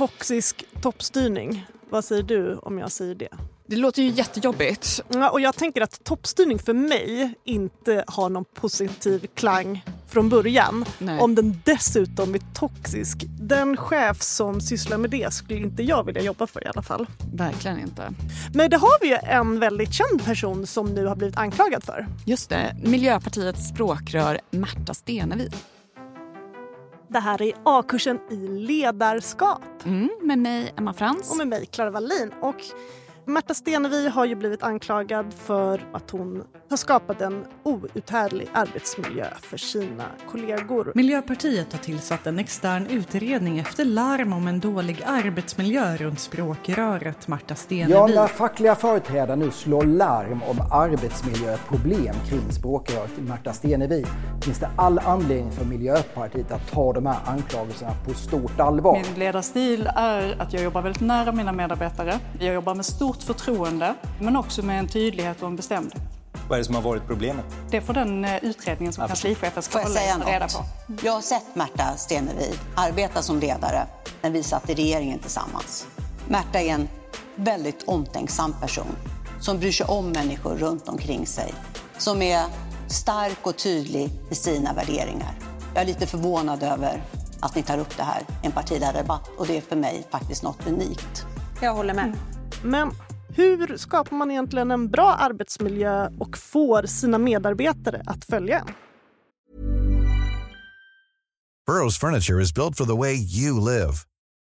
[0.00, 1.66] toxisk toppstyrning.
[1.90, 3.28] Vad säger du om jag säger det?
[3.66, 5.02] Det låter ju jättejobbigt.
[5.08, 10.84] Ja, och jag tänker att toppstyrning för mig inte har någon positiv klang från början.
[10.98, 11.20] Nej.
[11.20, 13.24] Om den dessutom är toxisk.
[13.40, 17.06] Den chef som sysslar med det skulle inte jag vilja jobba för i alla fall.
[17.34, 18.12] Verkligen inte.
[18.54, 22.06] Men det har vi ju en väldigt känd person som nu har blivit anklagad för.
[22.26, 25.50] Just det, Miljöpartiets språkrör Märta Stenevi.
[27.12, 29.62] Det här är A-kursen i ledarskap.
[29.84, 31.30] Mm, med mig, Emma Frans.
[31.30, 32.32] och med mig, Clara Wallin.
[32.40, 32.56] Och
[33.30, 39.56] Märta Stenevi har ju blivit anklagad för att hon har skapat en outhärdlig arbetsmiljö för
[39.56, 40.92] sina kollegor.
[40.94, 47.44] Miljöpartiet har tillsatt en extern utredning efter larm om en dålig arbetsmiljö runt språkröret Märta
[47.48, 48.14] Ja, Stenevi.
[48.14, 54.06] när fackliga företrädare nu slår larm om arbetsmiljöproblem kring språkröret Märta Stenevi
[54.42, 59.02] finns det all anledning för Miljöpartiet att ta de här anklagelserna på stort allvar.
[59.10, 62.18] Min ledarstil är att jag jobbar väldigt nära mina medarbetare.
[62.40, 66.02] Jag jobbar med stort förtroende, men också med en tydlighet och en bestämdhet.
[66.48, 67.44] Vad är det som har varit problemet?
[67.70, 70.54] Det får den eh, utredningen som kanslichefen ska jag hålla säga reda något?
[70.54, 70.64] på.
[71.06, 73.86] Jag har sett Märta Stenevi arbeta som ledare
[74.22, 75.86] när vi satt i regeringen tillsammans.
[76.28, 76.88] Märta är en
[77.34, 78.96] väldigt omtänksam person
[79.40, 81.54] som bryr sig om människor runt omkring sig.
[81.98, 82.44] Som är
[82.88, 85.34] stark och tydlig i sina värderingar.
[85.74, 87.02] Jag är lite förvånad över
[87.40, 90.42] att ni tar upp det här i en partiledardebatt och det är för mig faktiskt
[90.42, 91.26] något unikt.
[91.62, 92.12] Jag håller med.
[92.62, 92.90] Men
[93.40, 98.66] hur skapar man egentligen en bra arbetsmiljö och får sina medarbetare att följa?
[101.68, 104.04] Burrow's furniture is built for the way you live.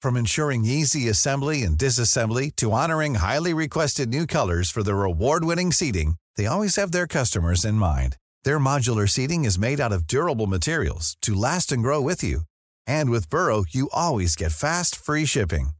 [0.02, 5.72] From ensuring easy assembly and disassembly to honoring highly requested new colors for their award-winning
[5.72, 8.16] seating, they always have their customers in mind.
[8.44, 12.42] Their modular seating is made out of durable materials to last and grow with you.
[12.86, 15.70] And with Burrow, you always get fast, free shipping.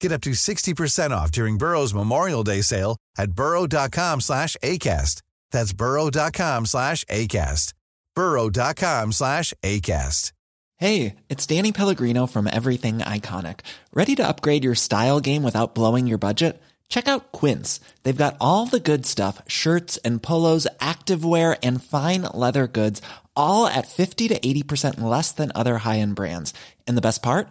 [0.00, 5.22] Get up to 60% off during Burrow's Memorial Day sale at burrow.com slash ACAST.
[5.52, 7.74] That's burrow.com slash ACAST.
[8.14, 10.32] burrow.com slash ACAST.
[10.78, 13.60] Hey, it's Danny Pellegrino from Everything Iconic.
[13.92, 16.58] Ready to upgrade your style game without blowing your budget?
[16.88, 17.80] Check out Quince.
[18.02, 23.02] They've got all the good stuff shirts and polos, activewear, and fine leather goods,
[23.36, 26.54] all at 50 to 80% less than other high end brands.
[26.86, 27.50] And the best part?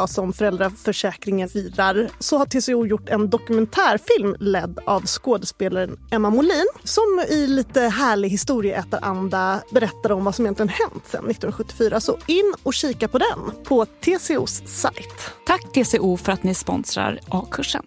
[0.07, 7.23] som föräldraförsäkringen firar så har TCO gjort en dokumentärfilm ledd av skådespelaren Emma Molin som
[7.29, 11.99] i lite härlig historieätaranda berättar om vad som egentligen hänt sedan 1974.
[11.99, 15.31] Så in och kika på den på TCOs sajt.
[15.45, 17.83] Tack TCO för att ni sponsrar A-kursen.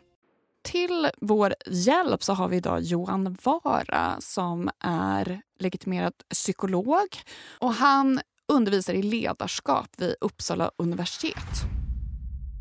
[0.64, 7.06] Till vår hjälp så har vi idag Johan Vara som är legitimerad psykolog.
[7.58, 8.20] Och Han
[8.52, 11.83] undervisar i ledarskap vid Uppsala universitet.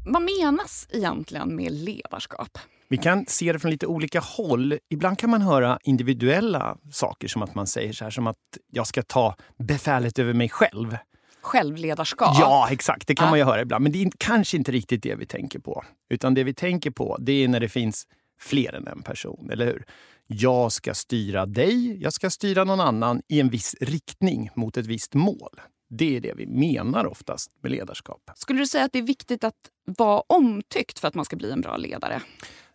[0.05, 2.57] Vad menas egentligen med ledarskap?
[2.87, 4.77] Vi kan se det från lite olika håll.
[4.89, 8.37] Ibland kan man höra individuella saker som att man säger så här som att
[8.71, 10.97] jag ska ta befälet över mig själv.
[11.41, 12.37] Självledarskap?
[12.39, 13.07] Ja, exakt.
[13.07, 13.29] Det kan Ja.
[13.29, 13.83] man ju höra ibland.
[13.83, 15.83] Men det är kanske inte riktigt det vi tänker på.
[16.09, 18.07] Utan det vi tänker på det är när det finns
[18.39, 19.85] fler än en person, eller hur?
[20.27, 24.85] Jag ska styra dig, jag ska styra någon annan i en viss riktning mot ett
[24.85, 25.61] visst mål.
[25.97, 28.31] Det är det vi menar oftast med ledarskap.
[28.35, 29.55] Skulle du säga att det är viktigt att
[29.85, 32.21] vara omtyckt för att man ska bli en bra ledare?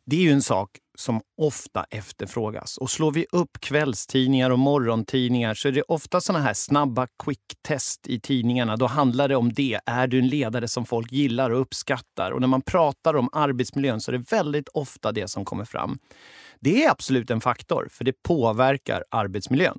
[0.07, 2.77] Det är ju en sak som ofta efterfrågas.
[2.79, 8.07] Och slår vi upp kvällstidningar och morgontidningar så är det ofta såna här snabba quick-test
[8.07, 8.77] i tidningarna.
[8.77, 9.81] Då handlar det om det.
[9.87, 12.31] Är du en ledare som folk gillar och uppskattar?
[12.31, 15.99] Och när man pratar om arbetsmiljön så är det väldigt ofta det som kommer fram.
[16.61, 19.79] Det är absolut en faktor, för det påverkar arbetsmiljön.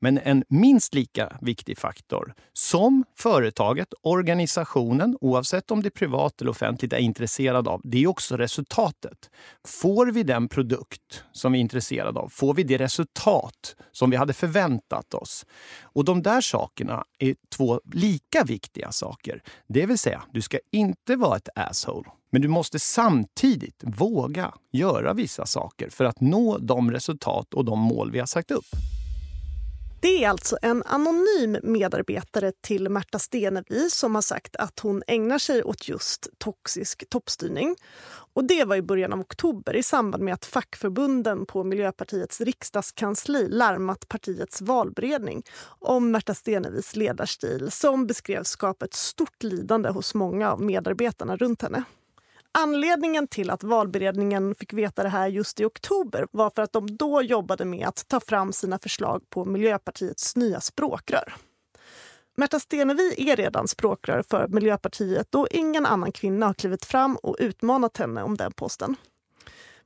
[0.00, 6.50] Men en minst lika viktig faktor som företaget, organisationen, oavsett om det är privat eller
[6.50, 9.30] offentligt, är intresserad av, det är också resultatet.
[9.66, 12.28] Får vi den produkt som vi är intresserade av?
[12.28, 15.46] Får vi det resultat som vi hade förväntat oss?
[15.82, 19.42] Och de där sakerna är två lika viktiga saker.
[19.68, 22.10] Det vill säga, du ska inte vara ett asshole.
[22.30, 27.78] Men du måste samtidigt våga göra vissa saker för att nå de resultat och de
[27.78, 28.66] mål vi har sagt upp.
[30.00, 35.38] Det är alltså en anonym medarbetare till Märta Stenevi som har sagt att hon ägnar
[35.38, 37.76] sig åt just toxisk toppstyrning.
[38.34, 43.48] Och det var i början av oktober i samband med att fackförbunden på Miljöpartiets riksdagskansli
[43.48, 45.42] larmat partiets valberedning
[45.78, 51.62] om Märta Stenevis ledarstil som beskrevs skapa ett stort lidande hos många av medarbetarna runt
[51.62, 51.84] henne.
[52.60, 56.96] Anledningen till att valberedningen fick veta det här just i oktober var för att de
[56.96, 61.34] då jobbade med att ta fram sina förslag på Miljöpartiets nya språkrör.
[62.36, 67.36] Märta Stenevi är redan språkrör för Miljöpartiet och ingen annan kvinna har klivit fram och
[67.38, 68.96] utmanat henne om den posten.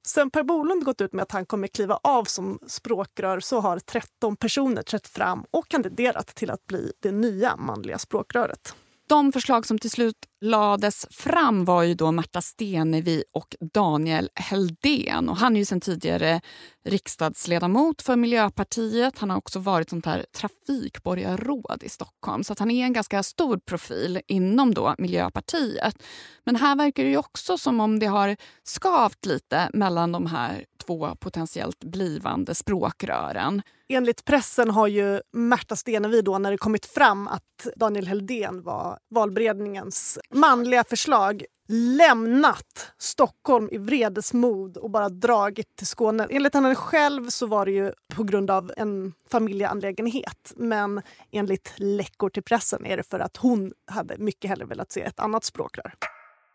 [0.06, 3.78] Sen Per Bolund gått ut med att han kommer kliva av som språkrör så har
[3.78, 8.74] 13 personer trätt fram och kandiderat till att bli det nya manliga språkröret.
[9.08, 15.28] De förslag som till slut lades fram var ju då Märta Stenevi och Daniel Heldén.
[15.28, 16.40] Och han är ju sedan tidigare
[16.84, 19.18] riksdagsledamot för Miljöpartiet.
[19.18, 22.44] Han har också varit sånt här trafikborgarråd i Stockholm.
[22.44, 26.02] Så att han är en ganska stor profil inom då Miljöpartiet.
[26.44, 30.64] Men här verkar det ju också som om det har skavt lite mellan de här
[30.86, 33.62] två potentiellt blivande språkrören.
[33.88, 38.98] Enligt pressen har ju Märta Stenevi då när det kommit fram att Daniel Heldén var
[39.10, 46.26] valberedningens manliga förslag lämnat Stockholm i vredesmod och bara dragit till Skåne.
[46.30, 50.52] Enligt henne själv så var det ju på grund av en familjeanlägenhet.
[50.56, 55.00] Men enligt läckor till pressen är det för att hon hade mycket hellre velat se
[55.00, 55.94] ett annat språkrör.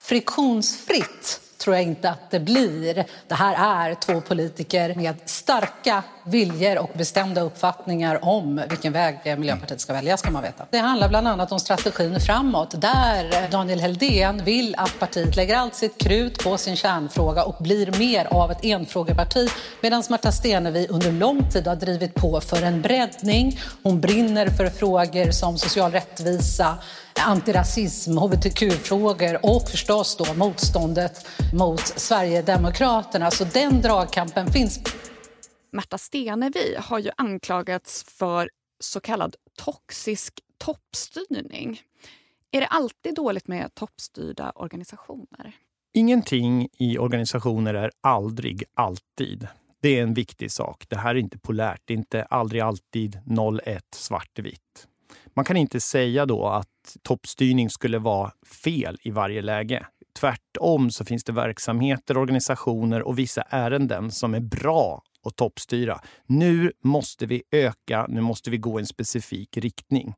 [0.01, 3.05] Friktionsfritt tror jag inte att det blir.
[3.27, 9.81] Det här är två politiker med starka viljor och bestämda uppfattningar om vilken väg Miljöpartiet
[9.81, 10.65] ska välja, ska man veta.
[10.69, 15.75] Det handlar bland annat om strategin framåt, där Daniel Heldén vill att partiet lägger allt
[15.75, 19.49] sitt krut på sin kärnfråga och blir mer av ett enfrågeparti,
[19.81, 23.59] medan Märta Stenevi under lång tid har drivit på för en breddning.
[23.83, 26.77] Hon brinner för frågor som social rättvisa,
[27.19, 33.31] antirasism, hbtq-frågor och förstås då motståndet mot Sverigedemokraterna.
[33.31, 34.79] Så den dragkampen finns.
[35.71, 41.81] Märta Stenevi har ju anklagats för så kallad toxisk toppstyrning.
[42.51, 45.55] Är det alltid dåligt med toppstyrda organisationer?
[45.93, 49.47] Ingenting i organisationer är aldrig alltid.
[49.81, 50.85] Det är en viktig sak.
[50.89, 51.81] Det här är inte polärt.
[51.85, 54.87] Det är inte aldrig alltid 0-1 svartvitt.
[55.33, 58.31] Man kan inte säga då att toppstyrning skulle vara
[58.63, 59.85] fel i varje läge.
[60.19, 66.01] Tvärtom så finns det verksamheter, organisationer och vissa ärenden som är bra att toppstyra.
[66.25, 70.13] Nu måste vi öka, nu måste vi gå i en specifik riktning.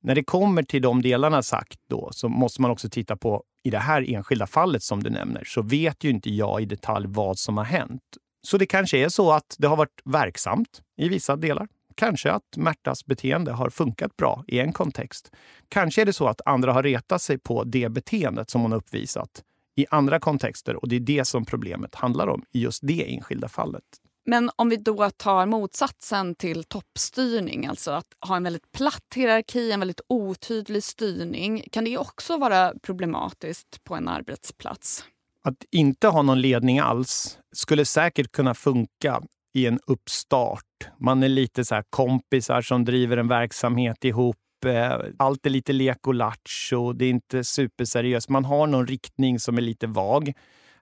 [0.00, 3.70] När det kommer till de delarna sagt då så måste man också titta på i
[3.70, 7.38] det här enskilda fallet som du nämner så vet ju inte jag i detalj vad
[7.38, 8.02] som har hänt.
[8.42, 11.68] Så det kanske är så att det har varit verksamt i vissa delar.
[11.98, 15.32] Kanske att Märtas beteende har funkat bra i en kontext.
[15.68, 18.78] Kanske är det så att andra har retat sig på det beteendet som hon har
[18.78, 19.42] uppvisat
[19.76, 23.48] i andra kontexter och det är det som problemet handlar om i just det enskilda
[23.48, 23.84] fallet.
[24.26, 29.72] Men om vi då tar motsatsen till toppstyrning, alltså att ha en väldigt platt hierarki,
[29.72, 35.04] en väldigt otydlig styrning, kan det också vara problematiskt på en arbetsplats?
[35.44, 39.22] Att inte ha någon ledning alls skulle säkert kunna funka
[39.54, 40.88] i en uppstart.
[40.98, 44.36] Man är lite så kompisar som driver en verksamhet ihop.
[44.66, 46.92] Eh, allt är lite lek och lattjo.
[46.92, 48.28] Det är inte superseriöst.
[48.28, 50.32] Man har någon riktning som är lite vag.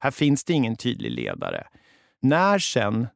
[0.00, 1.66] Här finns det ingen tydlig ledare.
[2.22, 3.06] När sen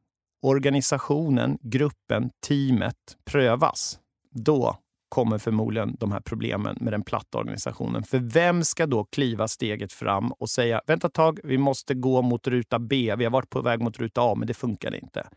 [0.41, 3.99] organisationen, gruppen, teamet prövas,
[4.31, 4.77] då
[5.11, 8.03] kommer förmodligen de här problemen med den platta organisationen.
[8.03, 12.21] För vem ska då kliva steget fram och säga vänta ett tag, vi måste gå
[12.21, 13.15] mot ruta B.
[13.17, 15.27] Vi har varit på väg mot ruta A, men det funkar inte.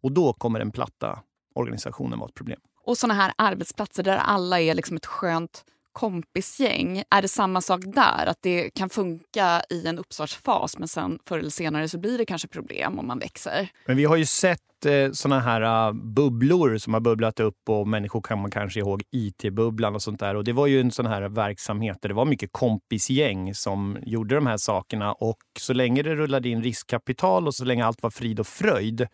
[0.00, 1.18] Och då kommer den platta
[1.54, 2.60] organisationen vara ett problem.
[2.84, 7.02] Och såna här arbetsplatser där alla är liksom ett skönt kompisgäng.
[7.10, 8.26] Är det samma sak där?
[8.26, 12.24] Att det kan funka i en uppstartsfas men sen förr eller senare så blir det
[12.24, 13.68] kanske problem om man växer?
[13.86, 17.88] Men vi har ju sett eh, såna här uh, bubblor som har bubblat upp och
[17.88, 20.34] människor kan man kanske ihåg IT-bubblan och sånt där.
[20.34, 24.34] Och det var ju en sån här verksamhet där det var mycket kompisgäng som gjorde
[24.34, 28.10] de här sakerna och så länge det rullade in riskkapital och så länge allt var
[28.10, 29.06] frid och fröjd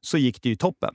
[0.00, 0.94] så gick det ju toppen.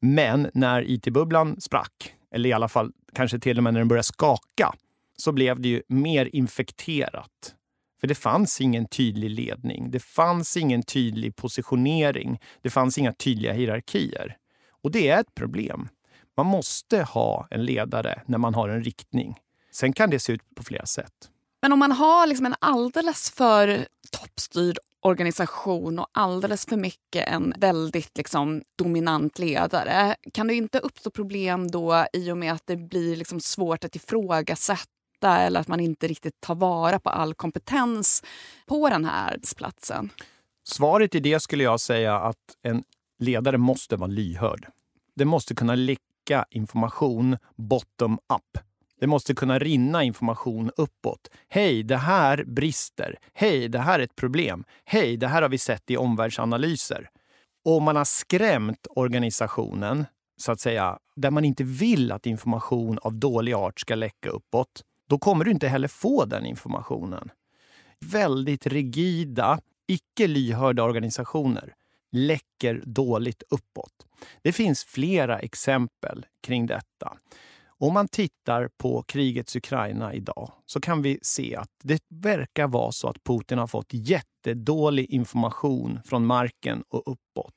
[0.00, 4.02] Men när IT-bubblan sprack eller i alla fall kanske till och med när den började
[4.02, 4.74] skaka,
[5.16, 7.54] så blev det ju mer infekterat.
[8.00, 9.90] För det fanns ingen tydlig ledning.
[9.90, 12.40] Det fanns ingen tydlig positionering.
[12.62, 14.36] Det fanns inga tydliga hierarkier.
[14.82, 15.88] Och det är ett problem.
[16.36, 19.36] Man måste ha en ledare när man har en riktning.
[19.72, 21.30] Sen kan det se ut på flera sätt.
[21.62, 23.86] Men om man har liksom en alldeles för
[24.38, 30.16] toppstyrd organisation och alldeles för mycket en väldigt liksom, dominant ledare.
[30.32, 33.96] Kan det inte uppstå problem då i och med att det blir liksom svårt att
[33.96, 38.22] ifrågasätta eller att man inte riktigt tar vara på all kompetens
[38.66, 40.10] på den här arbetsplatsen?
[40.64, 42.82] Svaret i det skulle jag säga att en
[43.18, 44.66] ledare måste vara lyhörd.
[45.16, 48.67] Det måste kunna läcka information bottom up
[49.00, 51.30] det måste kunna rinna information uppåt.
[51.48, 53.18] Hej, det här brister.
[53.32, 54.64] Hej, det här är ett problem.
[54.84, 57.10] Hej, det här har vi sett i omvärldsanalyser.
[57.64, 60.06] Och om man har skrämt organisationen,
[60.40, 64.82] så att säga, där man inte vill att information av dålig art ska läcka uppåt,
[65.08, 67.30] då kommer du inte heller få den informationen.
[68.00, 71.74] Väldigt rigida, icke lyhörda organisationer
[72.12, 74.06] läcker dåligt uppåt.
[74.42, 77.16] Det finns flera exempel kring detta.
[77.80, 82.92] Om man tittar på krigets Ukraina idag så kan vi se att det verkar vara
[82.92, 87.54] så att Putin har fått jättedålig information från marken och uppåt.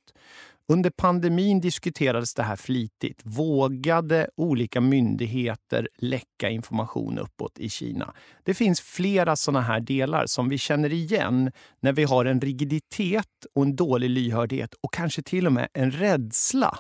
[0.67, 3.21] Under pandemin diskuterades det här flitigt.
[3.23, 8.13] Vågade olika myndigheter läcka information uppåt i Kina?
[8.43, 13.45] Det finns flera såna här delar som vi känner igen när vi har en rigiditet
[13.55, 16.77] och en dålig lyhördhet och kanske till och med en rädsla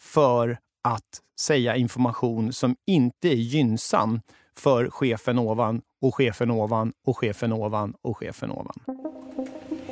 [0.00, 0.58] för
[0.94, 4.20] att säga information som inte är gynnsam
[4.58, 8.74] för chefen ovan och chefen ovan och chefen ovan och chefen ovan.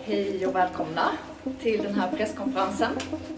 [0.04, 1.02] Hej och välkomna.
[1.62, 2.92] till den här presskonferensen.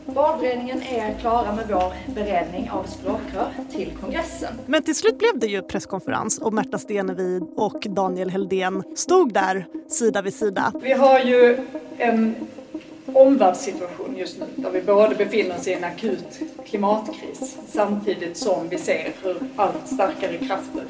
[0.07, 4.55] Valberedningen är klara med vår beredning av språkrör till kongressen.
[4.67, 9.67] Men till slut blev det ju presskonferens och Märta Stenevi och Daniel Heldén stod där
[9.89, 10.73] sida vid sida.
[10.83, 11.67] Vi har ju
[11.99, 12.35] en
[13.15, 18.79] omvärldssituation just nu där vi både befinner oss i en akut klimatkris samtidigt som vi
[18.79, 20.85] ser hur allt starkare krafter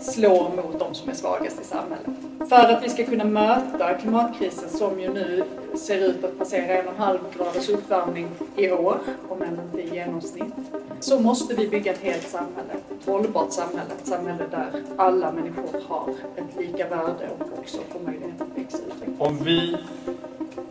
[0.00, 2.24] slår mot de som är svagast i samhället.
[2.48, 6.86] För att vi ska kunna möta klimatkrisen som ju nu ser ut att passera en
[6.86, 10.54] och en halv graders uppvärmning i år, om än inte i genomsnitt,
[11.00, 15.80] så måste vi bygga ett helt samhälle, ett hållbart samhälle, ett samhälle där alla människor
[15.88, 19.28] har ett lika värde och också får möjlighet att växa och utvecklas.
[19.28, 19.76] Om vi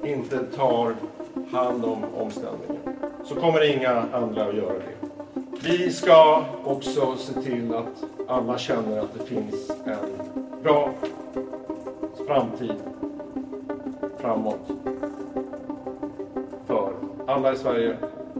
[0.05, 0.95] inte tar
[1.51, 2.77] hand om omställningen
[3.25, 5.09] så kommer inga andra att göra det.
[5.63, 10.27] Vi ska också se till att alla känner att det finns en
[10.63, 10.93] bra
[12.27, 12.75] framtid
[14.19, 14.67] framåt
[16.67, 16.93] för
[17.27, 17.97] alla i Sverige.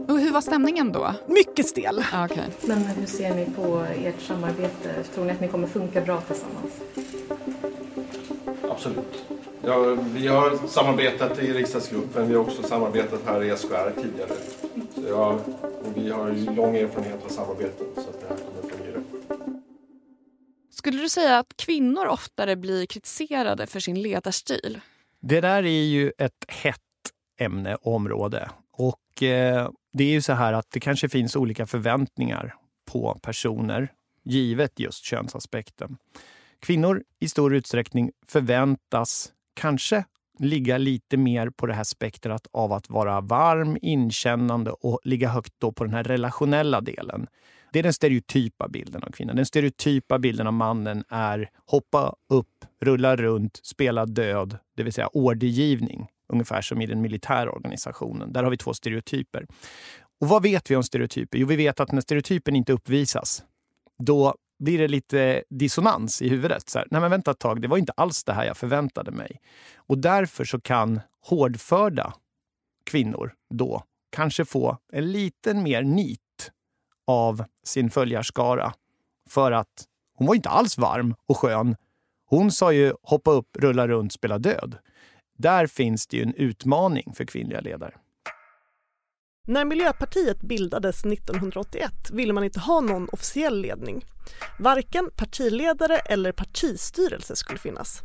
[0.08, 1.14] Och hur var stämningen då?
[1.26, 2.04] Mycket stel.
[2.12, 2.44] Ah, okay.
[2.60, 5.02] Men hur ser ni på ert samarbete?
[5.14, 6.80] Tror ni att ni kommer funka bra tillsammans?
[8.70, 9.33] Absolut.
[9.66, 14.32] Ja, vi har samarbetat i riksdagsgruppen, vi har också samarbetat här i SKR tidigare.
[14.94, 15.38] Så ja,
[15.94, 19.00] vi har ju lång erfarenhet av samarbete så att det här kommer fungera.
[20.70, 24.80] Skulle du säga att kvinnor oftare blir kritiserade för sin ledarstil?
[25.20, 26.80] Det där är ju ett hett
[27.40, 28.50] ämne och område.
[28.72, 32.54] Och eh, det är ju så här att det kanske finns olika förväntningar
[32.84, 33.92] på personer
[34.24, 35.96] givet just könsaspekten.
[36.60, 40.04] Kvinnor i stor utsträckning förväntas kanske
[40.38, 45.54] ligga lite mer på det här spektrat av att vara varm, inkännande och ligga högt
[45.58, 47.26] då på den här relationella delen.
[47.72, 49.36] Det är den stereotypa bilden av kvinnan.
[49.36, 55.08] Den stereotypa bilden av mannen är hoppa upp, rulla runt, spela död, det vill säga
[55.12, 56.06] ordergivning.
[56.28, 58.32] Ungefär som i den militära organisationen.
[58.32, 59.46] Där har vi två stereotyper.
[60.20, 61.38] Och vad vet vi om stereotyper?
[61.38, 63.44] Jo, vi vet att när stereotypen inte uppvisas,
[63.98, 66.68] då blir det lite dissonans i huvudet.
[66.68, 69.10] Så här, Nej men vänta ett tag, det var inte alls det här jag förväntade
[69.10, 69.40] mig.
[69.76, 72.14] Och därför så kan hårdförda
[72.84, 73.82] kvinnor då
[74.12, 76.20] kanske få en liten mer nit
[77.06, 78.74] av sin följarskara.
[79.30, 79.84] För att
[80.16, 81.76] hon var inte alls varm och skön.
[82.26, 84.78] Hon sa ju hoppa upp, rulla runt, spela död.
[85.38, 87.94] Där finns det ju en utmaning för kvinnliga ledare.
[89.46, 94.04] När Miljöpartiet bildades 1981 ville man inte ha någon officiell ledning.
[94.58, 98.02] Varken partiledare eller partistyrelse skulle finnas.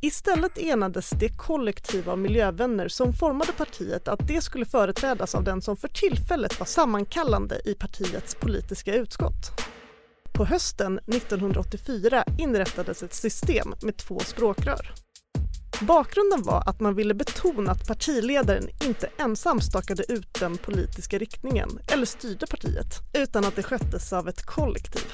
[0.00, 5.62] Istället enades det kollektiv av miljövänner som formade partiet att det skulle företrädas av den
[5.62, 9.60] som för tillfället var sammankallande i partiets politiska utskott.
[10.34, 15.05] På hösten 1984 inrättades ett system med två språkrör.
[15.80, 21.68] Bakgrunden var att man ville betona att partiledaren inte ensam stakade ut den politiska riktningen
[21.92, 25.12] eller styrde partiet, utan att det sköttes av ett kollektiv.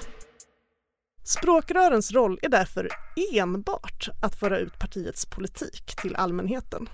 [1.24, 2.88] Språkrörens roll är därför
[3.32, 6.88] enbart att föra ut partiets politik till allmänheten.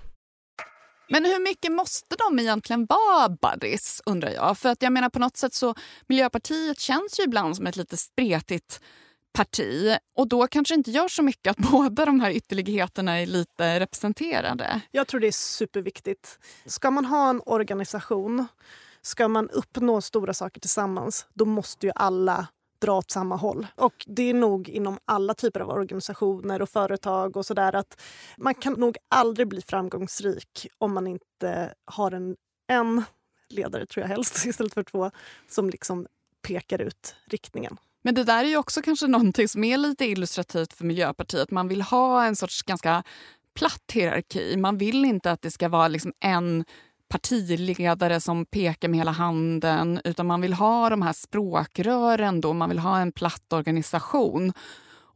[1.09, 4.57] Men hur mycket måste de egentligen vara buddies, undrar jag?
[4.57, 5.75] För att jag menar på något sätt så
[6.07, 8.81] Miljöpartiet känns ju ibland som ett lite spretigt
[9.33, 13.79] parti och då kanske inte gör så mycket att båda de här ytterligheterna är lite
[13.79, 14.81] representerade.
[14.91, 16.39] Jag tror det är superviktigt.
[16.65, 18.47] Ska man ha en organisation,
[19.01, 22.47] ska man uppnå stora saker tillsammans, då måste ju alla
[22.79, 23.67] dra åt samma håll.
[23.75, 28.01] Och det är nog inom alla typer av organisationer och företag och sådär att
[28.37, 32.35] man kan nog aldrig bli framgångsrik om man inte har en,
[32.67, 33.03] en
[33.49, 35.11] ledare, tror jag helst, istället för två,
[35.49, 36.07] som liksom
[36.41, 37.77] pekar ut riktningen.
[38.01, 41.51] Men det där är ju också kanske någonting som är lite illustrativt för Miljöpartiet.
[41.51, 43.03] Man vill ha en sorts ganska
[43.55, 44.57] platt hierarki.
[44.57, 46.65] Man vill inte att det ska vara liksom en
[47.09, 52.41] partiledare som pekar med hela handen utan man vill ha de här språkrören.
[52.41, 52.53] Då.
[52.53, 54.53] Man vill ha en platt organisation.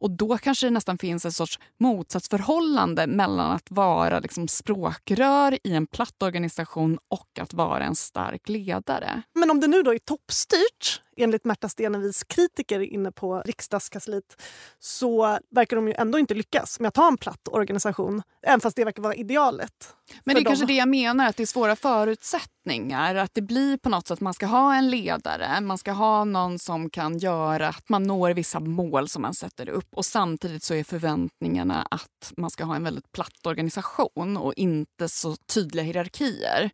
[0.04, 5.74] Och då kanske det nästan finns ett sorts motsatsförhållande mellan att vara liksom språkrör i
[5.74, 9.22] en platt organisation och att vara en stark ledare.
[9.44, 14.42] Men om det nu då är toppstyrt enligt Märta Stenevis kritiker inne på riksdagskansliet
[14.78, 18.76] så verkar de ju ändå inte lyckas med att ha en platt organisation, även fast
[18.76, 19.94] det verkar vara idealet.
[20.24, 20.50] Men det är dem.
[20.50, 23.14] kanske det jag menar, att det är svåra förutsättningar.
[23.14, 26.24] Att det blir på något sätt att man ska ha en ledare, man ska ha
[26.24, 30.62] någon som kan göra att man når vissa mål som man sätter upp och samtidigt
[30.62, 35.84] så är förväntningarna att man ska ha en väldigt platt organisation och inte så tydliga
[35.84, 36.70] hierarkier.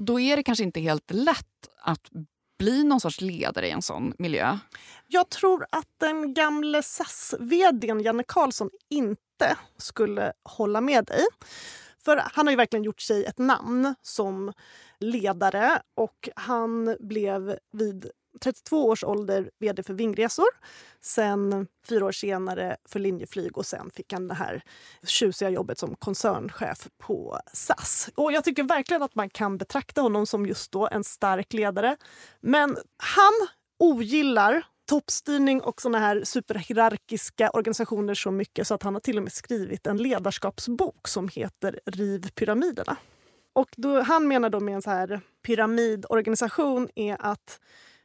[0.00, 2.10] Och då är det kanske inte helt lätt att
[2.58, 4.58] bli någon sorts ledare i en sån miljö?
[5.06, 11.24] Jag tror att den gamle SAS-vdn Janne Karlsson inte skulle hålla med dig.
[12.04, 14.52] För han har ju verkligen gjort sig ett namn som
[15.00, 18.10] ledare och han blev vid
[18.40, 20.46] 32 års ålder vd för Vingresor.
[21.00, 24.62] Sen fyra år senare för Linjeflyg och sen fick han det här
[25.06, 28.10] tjusiga jobbet som koncernchef på SAS.
[28.14, 31.96] Och jag tycker verkligen att man kan betrakta honom som just då en stark ledare.
[32.40, 39.00] Men han ogillar toppstyrning och såna här superhierarkiska organisationer så mycket så att han har
[39.00, 42.96] till och med skrivit en ledarskapsbok som heter Riv pyramiderna.
[43.52, 47.60] Och då, han menar då med en så här pyramidorganisation är att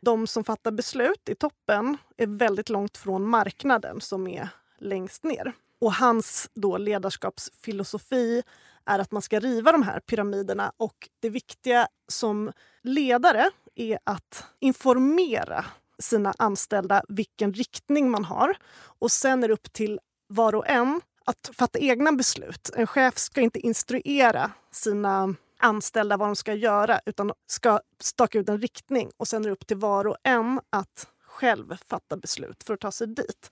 [0.05, 5.53] de som fattar beslut i toppen är väldigt långt från marknaden som är längst ner.
[5.81, 8.43] Och hans då ledarskapsfilosofi
[8.85, 12.51] är att man ska riva de här pyramiderna och det viktiga som
[12.83, 15.65] ledare är att informera
[15.99, 18.57] sina anställda vilken riktning man har.
[18.99, 22.69] Och sen är det upp till var och en att fatta egna beslut.
[22.75, 28.49] En chef ska inte instruera sina anställda vad de ska göra utan ska staka ut
[28.49, 32.63] en riktning och sen är det upp till var och en att själv fatta beslut
[32.63, 33.51] för att ta sig dit.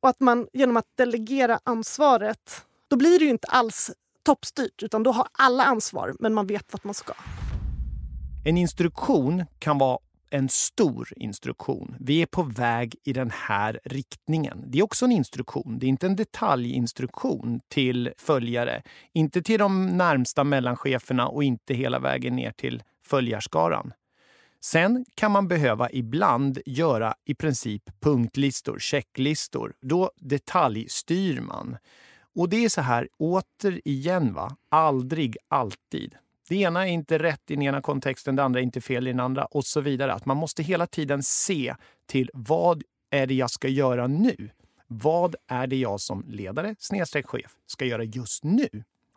[0.00, 3.90] Och att man genom att delegera ansvaret, då blir det ju inte alls
[4.24, 7.12] toppstyrt utan då har alla ansvar men man vet vart man ska.
[8.44, 9.98] En instruktion kan vara
[10.34, 11.96] en stor instruktion.
[12.00, 14.64] Vi är på väg i den här riktningen.
[14.66, 15.78] Det är också en instruktion.
[15.78, 18.82] Det är inte en detaljinstruktion till följare.
[19.12, 23.92] Inte till de närmsta mellancheferna och inte hela vägen ner till följarskaran.
[24.60, 29.74] Sen kan man behöva ibland göra i princip punktlistor, checklistor.
[29.80, 31.76] Då detaljstyr man.
[32.34, 34.56] Och det är så här, återigen, va?
[34.68, 36.14] aldrig alltid.
[36.48, 39.10] Det ena är inte rätt i den ena kontexten, det andra är inte fel i
[39.10, 40.12] den andra och så vidare.
[40.12, 41.74] Att man måste hela tiden se
[42.06, 44.50] till vad är det jag ska göra nu?
[44.86, 48.68] Vad är det jag som ledare, snedstreck chef, ska göra just nu?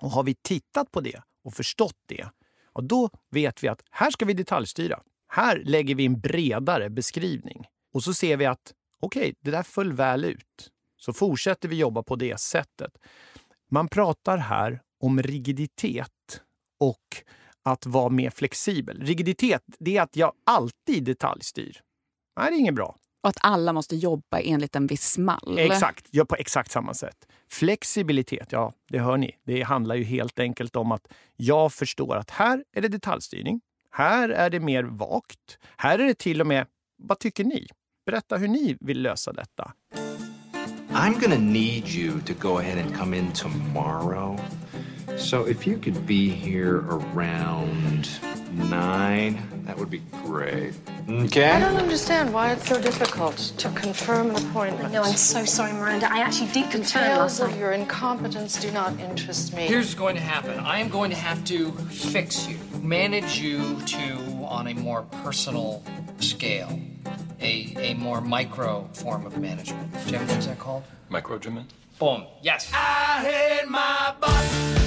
[0.01, 2.29] Och har vi tittat på det och förstått det,
[2.77, 4.99] och då vet vi att här ska vi detaljstyra.
[5.27, 7.65] Här lägger vi en bredare beskrivning.
[7.93, 10.71] Och så ser vi att okej, okay, det där föll väl ut.
[10.97, 12.91] Så fortsätter vi jobba på det sättet.
[13.69, 16.11] Man pratar här om rigiditet
[16.79, 17.23] och
[17.63, 19.01] att vara mer flexibel.
[19.01, 21.81] Rigiditet, det är att jag alltid detaljstyr.
[22.39, 22.95] Nej, det är inget bra.
[23.23, 25.57] Och att alla måste jobba enligt en viss mall.
[25.57, 27.27] Exakt, ja, på exakt samma sätt.
[27.49, 29.35] Flexibilitet, ja, det hör ni.
[29.43, 33.61] Det handlar ju helt enkelt om att jag förstår att här är det detaljstyrning.
[33.91, 35.57] Här är det mer vagt.
[35.77, 37.67] Här är det till och med, vad tycker ni?
[38.05, 39.73] Berätta hur ni vill lösa detta.
[40.89, 44.39] I'm gonna need you to go ahead and come in tomorrow
[45.17, 48.10] So if you could be here around
[48.53, 50.73] nine, that would be great.
[51.10, 51.49] Okay?
[51.51, 54.93] I don't understand why it's so difficult to confirm an appointment.
[54.93, 56.12] No, I'm so sorry, Miranda.
[56.12, 57.51] I actually did confirm Details last night.
[57.51, 59.63] of your incompetence do not interest me.
[59.63, 60.60] Here's what's going to happen.
[60.60, 64.13] I am going to have to fix you, manage you to
[64.45, 65.84] on a more personal
[66.19, 66.80] scale,
[67.41, 69.91] a, a more micro form of management.
[70.08, 70.84] Jim, what's that called?
[71.12, 71.65] Microagement?
[71.99, 72.25] Boom.
[72.41, 72.71] Yes.
[72.73, 73.23] I
[73.60, 74.87] hate my boss.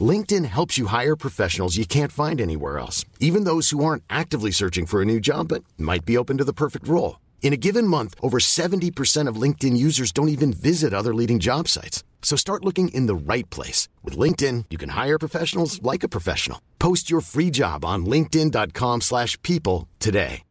[0.00, 4.50] LinkedIn helps you hire professionals you can't find anywhere else, even those who aren't actively
[4.50, 7.20] searching for a new job but might be open to the perfect role.
[7.42, 11.68] In a given month, over 70% of LinkedIn users don't even visit other leading job
[11.68, 12.02] sites.
[12.22, 13.88] So start looking in the right place.
[14.02, 16.58] With LinkedIn, you can hire professionals like a professional.
[16.78, 20.42] Post your free job on linkedin.com slash people today.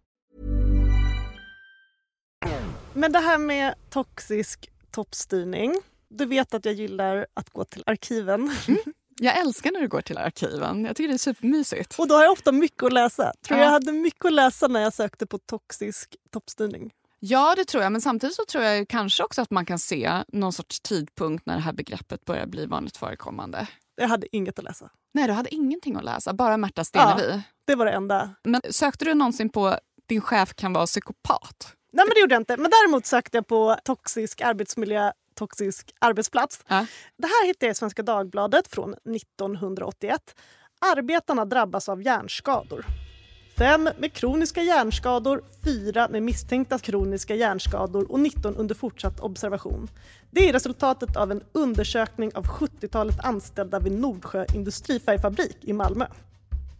[2.96, 5.76] Men det här med toxisk toppstyrning.
[6.10, 8.52] Du vet att jag gillar att gå till arkiven.
[8.68, 8.80] Mm.
[9.18, 10.86] Jag älskar när du går till arkiven.
[10.86, 12.00] Jag tycker det är supermysigt.
[12.00, 13.34] Och då har jag ofta mycket att läsa.
[13.48, 13.66] Tror Ja.
[13.66, 16.92] jag hade mycket att läsa när jag sökte på toxisk toppstyrning.
[17.20, 17.92] Ja, det tror jag.
[17.92, 21.56] Men samtidigt så tror jag kanske också att man kan se någon sorts tidpunkt när
[21.56, 23.68] det här begreppet börjar bli vanligt förekommande.
[23.96, 24.90] Jag hade inget att läsa.
[25.14, 26.34] Nej, du hade ingenting att läsa.
[26.34, 27.42] Bara Märta Stenevi.
[27.68, 28.30] Det var det enda.
[28.44, 31.74] Men sökte du någonsin på din chef kan vara psykopat?
[31.94, 32.58] Nej men det gjorde jag inte.
[32.58, 35.12] Men däremot sökte jag på toxisk arbetsmiljö,
[35.44, 36.60] toxisk arbetsplats.
[37.18, 40.36] Det här hittade jag i Svenska Dagbladet från 1981.
[40.96, 42.86] Arbetarna drabbas av hjärnskador.
[43.58, 49.90] Fem med kroniska hjärnskador, fyra med misstänkta kroniska hjärnskador och 19 under fortsatt observation.
[50.32, 56.06] Det är resultatet av en undersökning av 70-talet anställda vid Nordsjö industrifärgfabrik i Malmö.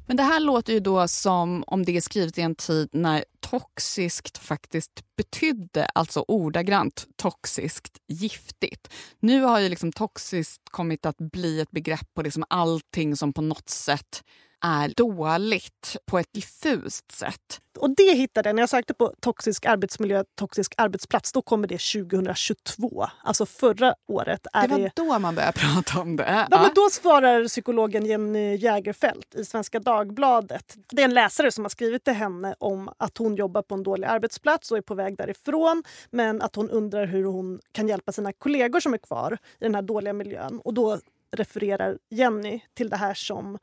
[0.06, 3.26] Men det här låter ju då som om det är skrivet i en tid när
[3.40, 8.94] toxiskt faktiskt betydde, alltså ordagrant toxiskt, giftigt.
[9.20, 13.42] Nu har ju liksom toxiskt kommit att bli ett begrepp på liksom allting som på
[13.42, 14.24] något sätt
[14.64, 17.60] är dåligt på ett diffust sätt.
[17.80, 21.32] Och det hittade jag när jag sökte på toxisk arbetsmiljö, toxisk arbetsplats.
[21.32, 23.06] Då kommer det 2022.
[23.24, 24.48] Alltså förra året.
[24.54, 26.48] Är Det var då man började prata om det.
[26.52, 30.78] Ja, men då svarar psykologen Jenny Jägerfelt i Svenska Dagbladet.
[30.90, 33.84] Det är en läsare som har skrivit till henne om att hon jobbar på en
[33.84, 35.84] dålig arbetsplats och är på väg därifrån.
[36.12, 39.76] Men att hon undrar hur hon kan hjälpa sina kollegor som är kvar i den
[39.76, 40.60] här dåliga miljön.
[40.64, 41.00] Och då
[41.32, 43.58] refererar Jenny till det här som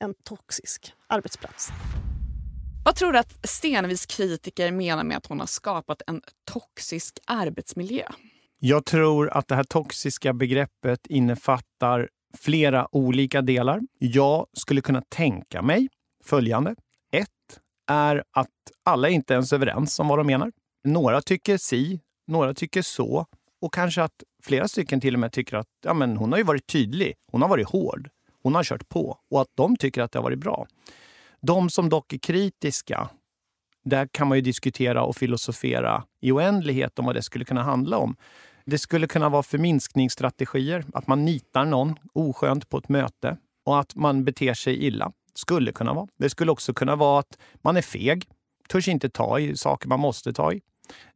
[0.00, 1.70] en toxisk arbetsplats.
[2.84, 8.04] Vad tror du att Stenevis kritiker menar med att hon har skapat en toxisk arbetsmiljö?
[8.58, 12.08] Jag tror att det här toxiska begreppet innefattar
[12.38, 13.80] flera olika delar.
[13.98, 15.88] Jag skulle kunna tänka mig
[16.24, 16.74] följande.
[17.12, 18.48] Ett är att
[18.84, 20.52] alla är inte ens överens om vad de menar.
[20.84, 23.26] Några tycker si, några tycker så
[23.60, 26.44] och kanske att flera stycken till och med tycker att ja, men hon har ju
[26.44, 28.08] varit tydlig, hon har varit hård,
[28.48, 30.66] hon har kört på och att de tycker att det har varit bra.
[31.40, 33.08] De som dock är kritiska,
[33.84, 37.98] där kan man ju diskutera och filosofera i oändlighet om vad det skulle kunna handla
[37.98, 38.16] om.
[38.64, 43.94] Det skulle kunna vara förminskningsstrategier, att man nitar någon oskönt på ett möte och att
[43.94, 45.12] man beter sig illa.
[45.34, 46.08] Skulle kunna vara.
[46.18, 48.28] Det skulle också kunna vara att man är feg,
[48.68, 50.60] törs inte ta i saker man måste ta i.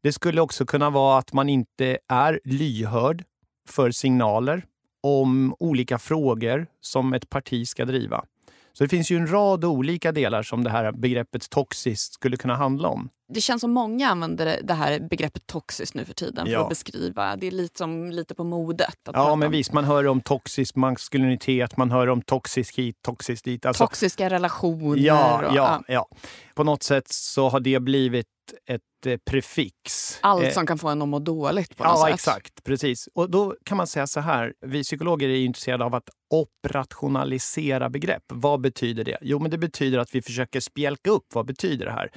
[0.02, 3.24] Det skulle också kunna vara att man inte är lyhörd
[3.68, 4.64] för signaler
[5.02, 8.24] om olika frågor som ett parti ska driva.
[8.72, 12.56] Så det finns ju en rad olika delar som det här begreppet toxiskt skulle kunna
[12.56, 13.08] handla om.
[13.34, 16.62] Det känns som många använder det- här begreppet toxiskt nu för tiden för Ja.
[16.62, 17.36] att beskriva.
[17.36, 18.94] Det är lite som lite på modet.
[19.12, 19.72] Ja, men om visst.
[19.72, 23.66] Man hör om toxisk maskulinitet, man hör om toxisk hit, toxisk dit.
[23.66, 24.96] Alltså, Toxiska relationer.
[24.98, 26.08] ja, och, ja, ja.
[26.54, 28.26] På något sätt så har det blivit
[28.66, 30.18] ett eh, prefix.
[30.20, 32.14] Allt Eh, som kan få en att må dåligt på något Ja, sätt.
[32.14, 32.64] exakt.
[32.64, 33.08] Precis.
[33.14, 34.52] Och då kan man säga så här.
[34.60, 38.22] Vi psykologer är intresserade av att operationalisera begrepp.
[38.28, 39.18] Vad betyder det?
[39.20, 42.10] Jo, men det betyder att vi försöker spjälka upp vad betyder det här.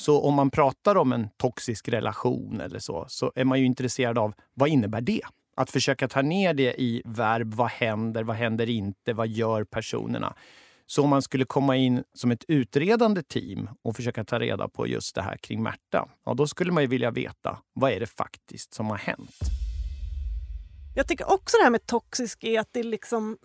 [0.00, 4.18] Så om man pratar om en toxisk relation eller så, så är man ju intresserad
[4.18, 5.22] av vad innebär det?
[5.56, 7.54] Att försöka ta ner det i verb.
[7.54, 8.24] Vad händer?
[8.24, 9.12] Vad händer inte?
[9.12, 10.34] Vad gör personerna?
[10.86, 14.86] Så om man skulle komma in som ett utredande team och försöka ta reda på
[14.86, 18.06] just det här kring Märta, ja, då skulle man ju vilja veta vad är det
[18.06, 19.38] faktiskt som har hänt?
[20.96, 23.38] Jag tycker också det här med toxisk är att det är liksom...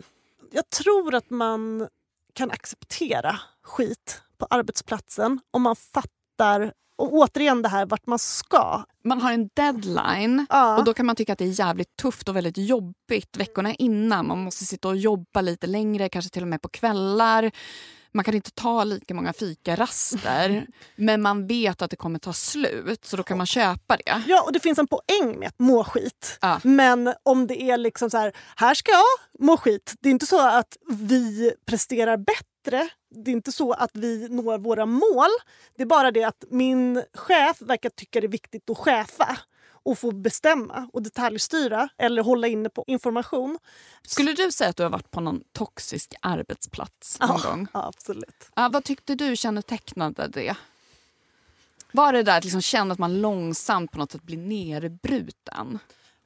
[0.52, 1.88] Jag tror att man
[2.34, 6.25] kan acceptera skit på arbetsplatsen om man fattar
[6.98, 8.84] och återigen det här vart man ska.
[9.04, 10.46] Man har en deadline
[10.78, 14.28] och då kan man tycka att det är jävligt tufft och väldigt jobbigt veckorna innan.
[14.28, 17.52] Man måste sitta och jobba lite längre, kanske till och med på kvällar.
[18.14, 23.06] Man kan inte ta lika många fikaraster, men man vet att det kommer ta slut
[23.06, 24.24] så då kan man köpa det.
[24.28, 26.38] Ja, och det finns en poäng med att må skit.
[26.64, 29.94] Men om det är liksom så här, här ska jag må skit.
[30.00, 32.46] Det är inte så att vi presterar bättre.
[33.10, 35.30] Det är inte så att vi når våra mål.
[35.76, 39.38] Det är bara det att min chef verkar tycka det är viktigt att chefa
[39.84, 43.60] och få bestämma och detaljstyra eller hålla inne på information.
[44.08, 47.68] Skulle du säga att du har varit på någon toxisk arbetsplats någon Ja, gång?
[47.74, 48.50] ja, absolut.
[48.56, 50.56] Ja, vad tyckte du kännetecknade det?
[51.92, 55.80] Var det där att liksom känna att man långsamt på något sätt blir nerbruten?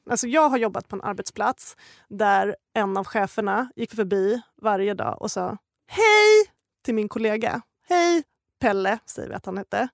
[0.09, 5.21] Alltså jag har jobbat på en arbetsplats där en av cheferna gick förbi varje dag
[5.21, 5.57] och sa
[5.89, 6.51] hej
[6.85, 7.61] till min kollega.
[7.89, 8.23] Hej
[8.59, 9.87] Pelle, säger vi att han hette.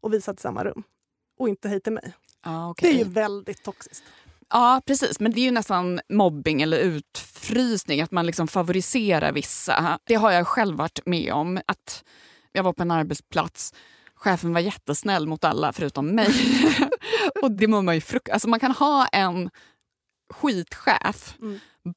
[0.00, 0.82] Och vi satt i samma rum.
[1.38, 2.12] Och inte hej till mig.
[2.44, 4.04] Ja, Det är ju väldigt toxiskt.
[4.50, 5.20] Ja, precis.
[5.20, 9.98] Men det är ju nästan mobbing eller utfrysning, att man liksom favoriserar vissa.
[10.04, 11.60] Det har jag själv varit med om.
[11.66, 12.04] Att
[12.52, 13.74] Jag var på en arbetsplats,
[14.14, 16.28] chefen var jättesnäll mot alla förutom mig.
[17.42, 18.28] och det mår man ju frukt...
[18.28, 19.50] Alltså man kan ha en
[20.30, 21.34] skitchef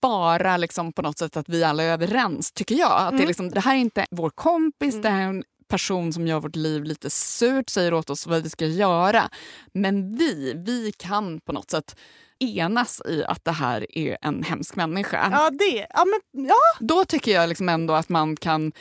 [0.02, 2.92] bara liksom på något sätt att vi alla är överens, tycker jag.
[2.92, 3.28] Att det, är Mm.
[3.28, 6.56] liksom, det här är inte vår kompis, det här är en person som gör vårt
[6.56, 9.30] liv lite surt, säger åt oss vad vi ska göra.
[9.74, 11.96] Men vi, vi kan på något sätt
[12.40, 15.30] enas i att det här är en hemsk människa.
[15.32, 15.88] Ja, det.
[15.90, 16.56] Ja, men, ja.
[16.80, 18.72] Då tycker jag liksom ändå att man kan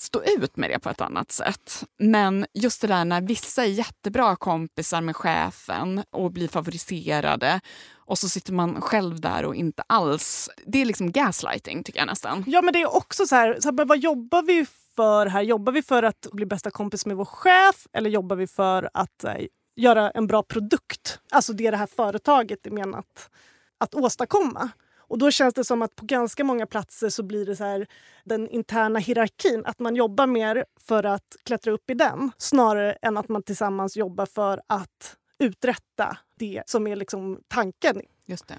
[0.00, 1.84] stå ut med det på ett annat sätt.
[1.98, 7.60] Men just det där när vissa är jättebra kompisar med chefen och blir favoriserade
[8.06, 10.50] och så sitter man själv där och inte alls.
[10.66, 12.44] Det är liksom gaslighting tycker jag nästan.
[12.46, 15.42] Ja, men det är också så här, så här men vad jobbar vi för här?
[15.42, 19.24] Jobbar vi för att bli bästa kompis med vår chef eller jobbar vi för att
[19.24, 19.34] eh,
[19.76, 21.18] göra en bra produkt?
[21.30, 23.30] Alltså det det här företaget är menat
[23.78, 24.70] att åstadkomma.
[25.08, 27.86] Och då känns det som att på ganska många platser så blir det så här
[28.24, 33.16] den interna hierarkin, att man jobbar mer för att klättra upp i den snarare än
[33.16, 38.00] att man tillsammans jobbar för att uträtta det som är liksom tanken.
[38.26, 38.58] Just det.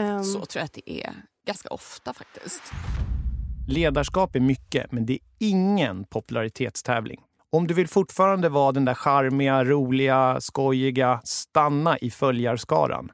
[0.00, 1.12] Ehm, Så tror jag att det är
[1.46, 2.62] ganska ofta faktiskt.
[3.68, 7.20] Ledarskap är mycket, men det är ingen popularitetstävling.
[7.50, 13.10] Om du vill fortfarande vara den där charmiga, roliga, skojiga, stanna i följarskaran.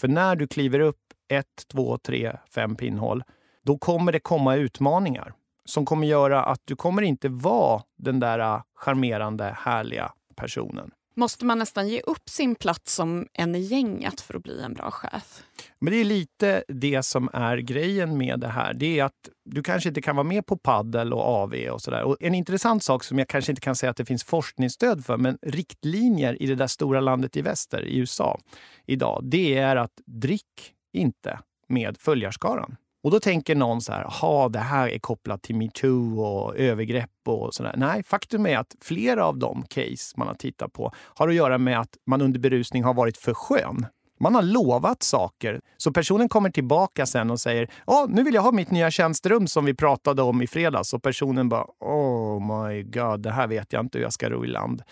[0.00, 3.22] För när du kliver upp ett, två, tre, fem pinnhål,
[3.62, 8.38] då kommer det komma utmaningar som kommer göra att du kommer inte vara den där
[8.38, 10.90] äh, charmerande, härliga personen.
[11.16, 14.74] Måste man nästan ge upp sin plats som en i gänget för att bli en
[14.74, 15.42] bra chef?
[15.78, 18.74] Men det är lite det som är grejen med det här.
[18.74, 22.02] Det är att du kanske inte kan vara med på paddel och AV och sådär.
[22.02, 25.16] Och en intressant sak som jag kanske inte kan säga att det finns forskningsstöd för,
[25.16, 28.40] men riktlinjer i det där stora landet i väster, i USA,
[28.86, 32.76] idag, det är att drick inte med följarskaran.
[33.04, 37.10] Och då tänker någon så här, ha det här är kopplat till metoo och övergrepp
[37.26, 37.74] och sådär.
[37.76, 41.58] Nej, faktum är att flera av de case man har tittat på har att göra
[41.58, 43.86] med att man under berusning har varit för skön.
[44.20, 45.60] Man har lovat saker.
[45.76, 49.46] Så personen kommer tillbaka sen och säger ja, nu vill jag ha mitt nya tjänsterum
[49.46, 50.94] som vi pratade om i fredags.
[50.94, 54.44] Och personen bara oh my god, det här vet jag inte hur jag ska ro
[54.44, 54.82] i land.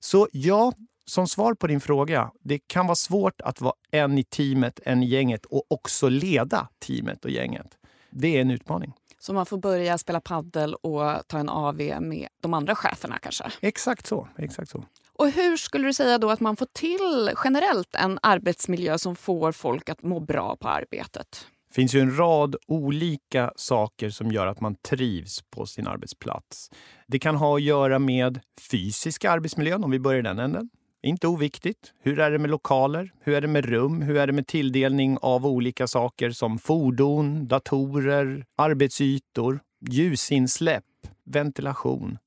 [0.00, 0.72] Så ja,
[1.04, 5.02] som svar på din fråga, det kan vara svårt att vara en i teamet, en
[5.02, 7.78] i gänget och också leda teamet och gänget.
[8.10, 8.92] Det är en utmaning.
[9.18, 13.44] Så man får börja spela paddel och ta en AV med de andra cheferna kanske?
[13.60, 14.28] Exakt så.
[14.38, 14.84] Exakt så.
[15.12, 19.52] Och hur skulle du säga då att man får till generellt en arbetsmiljö som får
[19.52, 21.46] folk att må bra på arbetet?
[21.68, 26.70] Det finns ju en rad olika saker som gör att man trivs på sin arbetsplats.
[27.06, 30.70] Det kan ha att göra med fysiska arbetsmiljön, om vi börjar i den änden.
[31.02, 31.92] Inte oviktigt.
[32.02, 33.12] Hur är det med lokaler?
[33.20, 34.02] Hur är det med rum?
[34.02, 39.60] Hur är det med tilldelning av olika saker som fordon, datorer, arbetsytor,
[39.90, 40.84] ljusinsläpp,
[41.24, 42.18] ventilation?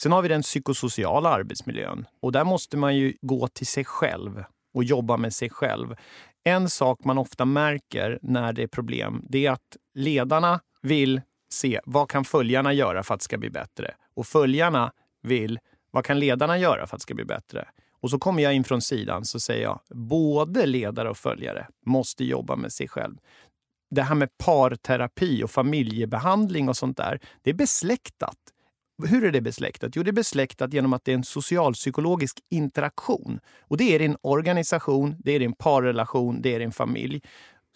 [0.00, 4.44] Sen har vi den psykosociala arbetsmiljön och där måste man ju gå till sig själv
[4.74, 5.96] och jobba med sig själv.
[6.44, 11.20] En sak man ofta märker när det är problem, det är att ledarna vill
[11.52, 13.94] se vad kan följarna göra för att det ska bli bättre?
[14.14, 14.92] Och följarna
[15.22, 15.58] vill,
[15.90, 17.68] vad kan ledarna göra för att det ska bli bättre?
[18.00, 22.24] Och så kommer jag in från sidan så säger jag, både ledare och följare måste
[22.24, 23.16] jobba med sig själv.
[23.90, 28.36] Det här med parterapi och familjebehandling och sånt där, det är besläktat.
[29.06, 29.96] Hur är det besläktat?
[29.96, 33.40] Jo, det är besläktat genom att det är en socialpsykologisk interaktion.
[33.60, 37.22] Och det är din organisation, det är din parrelation, det är din familj.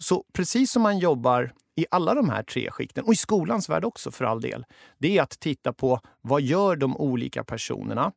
[0.03, 3.85] Så precis som man jobbar i alla de här tre skikten, och i skolans värld
[3.85, 4.65] också för all del,
[4.97, 8.11] det är att titta på vad gör de olika personerna?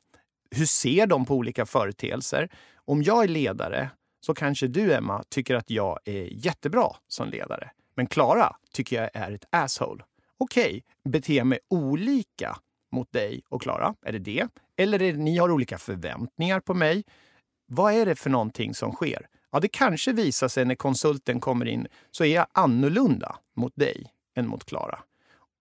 [0.50, 2.48] Hur ser de på olika företeelser?
[2.74, 7.70] Om jag är ledare så kanske du, Emma, tycker att jag är jättebra som ledare.
[7.94, 10.04] Men Klara tycker jag är ett asshole.
[10.38, 10.82] Okej, okay,
[11.12, 12.58] bete mig olika
[12.92, 13.94] mot dig och Klara.
[14.02, 14.48] Är det det?
[14.76, 17.04] Eller är det ni har olika förväntningar på mig?
[17.66, 19.28] Vad är det för någonting som sker?
[19.52, 24.12] Ja, det kanske visar sig när konsulten kommer in så är jag annorlunda mot dig
[24.37, 24.98] än mot Klara.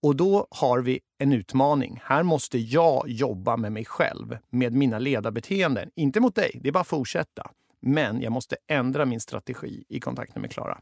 [0.08, 2.00] Och då har vi en utmaning.
[2.04, 5.90] Här måste jag jobba med mig själv, med mina ledarbeteenden.
[5.96, 7.52] Inte mot dig, det är bara att fortsätta.
[7.82, 10.80] Men jag måste ändra min strategi i kontakten med Klara.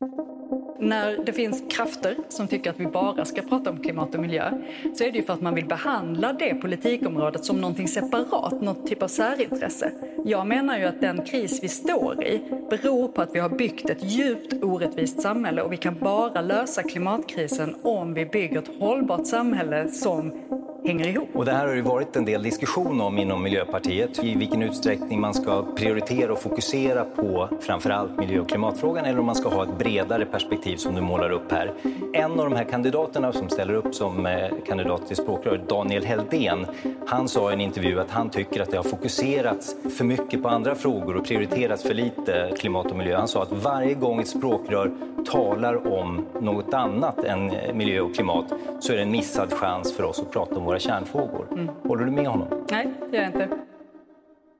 [0.79, 4.51] När det finns krafter som tycker att vi bara ska prata om klimat och miljö
[4.97, 8.87] så är det ju för att man vill behandla det politikområdet som någonting separat, något
[8.87, 9.91] typ av särintresse.
[10.27, 13.89] Jag menar ju att den kris vi står i beror på att vi har byggt
[13.89, 19.27] ett djupt orättvist samhälle och vi kan bara lösa klimatkrisen om vi bygger ett hållbart
[19.27, 20.31] samhälle som
[20.85, 21.29] hänger ihop.
[21.33, 24.23] Och det här har ju varit en del diskussion om inom Miljöpartiet.
[24.23, 29.25] I vilken utsträckning man ska prioritera och fokusera på framförallt miljö och klimatfrågan eller om
[29.25, 31.73] man ska ha ett bredare perspektiv som du målar upp här.
[32.13, 36.65] En av de här kandidaterna som ställer upp som eh, kandidat till språkrör, Daniel Heldén,
[37.07, 40.49] han sa i en intervju att han tycker att det har fokuserats för mycket på
[40.49, 43.17] andra frågor och prioriterats för lite klimat och miljö.
[43.17, 44.91] Han sa att varje gång ett språkrör
[45.31, 48.45] talar om något annat än eh, miljö och klimat
[48.79, 51.47] så är det en missad chans för oss att prata om våra kärnfrågor.
[51.51, 51.67] Mm.
[51.67, 52.65] Håller du med honom?
[52.71, 53.57] Nej, det gör jag inte.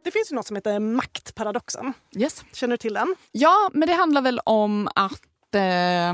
[0.04, 1.94] Det finns ju något som heter maktparadoxen.
[2.16, 2.46] Yes.
[2.54, 3.16] Känner du till den?
[3.32, 6.14] Ja, men det handlar väl om att eh,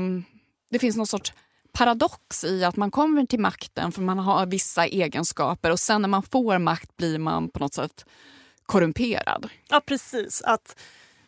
[0.70, 1.32] det finns någon sorts
[1.72, 6.08] paradox i att man kommer till makten för man har vissa egenskaper och sen när
[6.08, 8.06] man får makt blir man på något sätt
[8.66, 9.48] korrumperad.
[9.68, 10.42] Ja, precis.
[10.42, 10.76] Att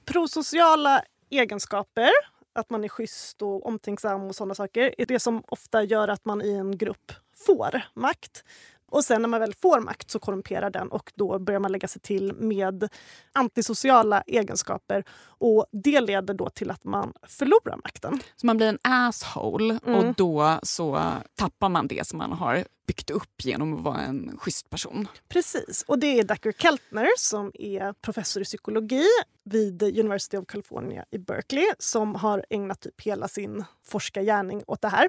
[0.04, 2.10] prosociala egenskaper,
[2.54, 6.24] att man är schysst och omtänksam och sådana saker, är det som ofta gör att
[6.24, 8.44] man i en grupp får makt.
[8.90, 11.88] Och sen när man väl får makt så korrumperar den och då börjar man lägga
[11.88, 12.88] sig till med
[13.32, 15.04] antisociala egenskaper.
[15.22, 18.20] Och det leder då till att man förlorar makten.
[18.36, 19.98] Så man blir en asshole Mm.
[19.98, 24.38] och då så tappar man det som man har byggt upp genom att vara en
[24.38, 25.08] schysst person.
[25.28, 25.84] Precis.
[25.86, 29.04] Och det är Dacker Keltner som är professor i psykologi
[29.44, 34.88] vid University of California i Berkeley som har ägnat typ hela sin forskargärning åt det
[34.88, 35.08] här.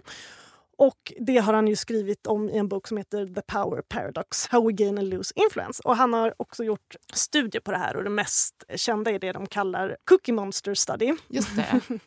[0.77, 4.47] Och Det har han ju skrivit om i en bok som heter The Power Paradox,
[4.47, 5.81] How We Gain and Lose Influence.
[5.85, 9.31] Och Han har också gjort studier på det här och det mest kända är det
[9.31, 11.13] de kallar Cookie Monster Study.
[11.27, 11.81] Just det.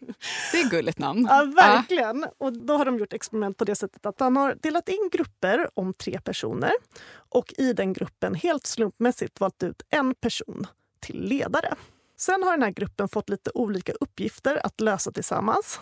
[0.52, 1.26] Det är ett gulligt namn.
[1.30, 2.26] Ja, verkligen.
[2.38, 5.68] Och då har de gjort experiment på det sättet att han har delat in grupper
[5.74, 6.72] om tre personer
[7.14, 10.66] och i den gruppen helt slumpmässigt valt ut en person
[11.00, 11.74] till ledare.
[12.16, 15.80] Sen har den här gruppen fått lite olika uppgifter att lösa tillsammans.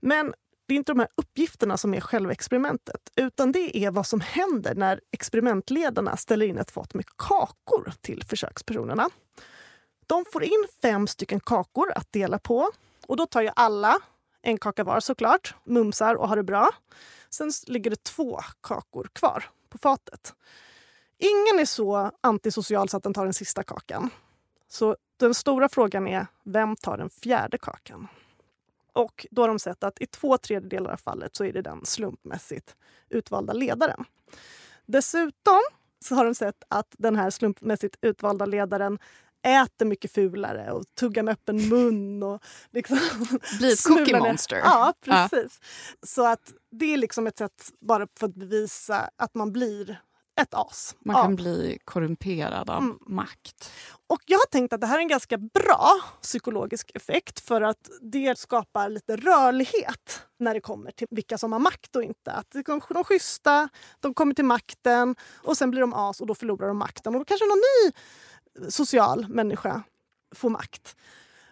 [0.00, 0.34] Men
[0.68, 4.20] det är inte de här uppgifterna som är själva experimentet utan det är vad som
[4.20, 9.10] händer när experimentledarna ställer in ett fat med kakor till försökspersonerna.
[10.06, 12.70] De får in fem stycken kakor att dela på
[13.06, 13.96] och då tar ju alla
[14.42, 16.70] en kaka var såklart, mumsar och har det bra.
[17.30, 20.34] Sen ligger det två kakor kvar på fatet.
[21.18, 24.10] Ingen är så antisocial så att den tar den sista kakan.
[24.68, 28.08] Så den stora frågan är, vem tar den fjärde kakan?
[28.98, 31.86] Och då har de sett att i två tredjedelar av fallet så är det den
[31.86, 32.76] slumpmässigt
[33.08, 34.04] utvalda ledaren.
[34.86, 35.60] Dessutom
[36.04, 38.98] så har de sett att den här slumpmässigt utvalda ledaren
[39.42, 42.22] äter mycket fulare och tuggar med öppen mun.
[42.22, 42.98] Och liksom
[43.58, 44.56] Blir ett cookie monster.
[44.64, 45.28] Ja, Ja.
[45.30, 45.60] precis.
[46.02, 50.00] Så att det är liksom ett sätt bara för att bevisa att man blir
[50.40, 50.96] ett as.
[51.04, 51.22] Man Ja.
[51.22, 52.98] kan bli korrumperad av Mm.
[53.06, 53.72] makt.
[54.06, 55.90] Och jag har tänkt att det här är en ganska bra
[56.22, 61.58] psykologisk effekt för att det skapar lite rörlighet när det kommer till vilka som har
[61.58, 62.32] makt och inte.
[62.32, 63.68] Att de de schyssta,
[64.00, 67.14] de kommer till makten och sen blir de as och då förlorar de makten.
[67.14, 67.92] Och då kanske någon ny
[68.70, 69.82] social människa
[70.34, 70.96] får makt.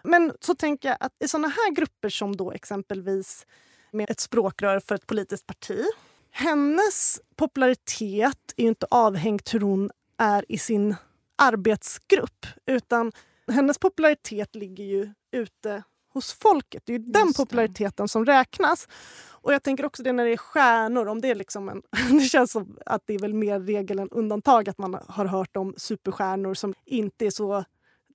[0.03, 3.45] Men så tänker jag att i såna här grupper som då exempelvis
[3.91, 5.85] med ett språkrör för ett politiskt parti.
[6.31, 10.95] Hennes popularitet är ju inte avhängt hur hon är i sin
[11.35, 13.11] arbetsgrupp utan
[13.51, 16.83] hennes popularitet ligger ju ute hos folket.
[16.85, 18.87] Det är ju den populariteten som räknas.
[19.29, 21.07] Och jag tänker också det när det är stjärnor.
[21.07, 21.81] Om det, är liksom en,
[22.19, 25.57] det känns som att det är väl mer regel än undantag att man har hört
[25.57, 27.63] om superstjärnor som inte är så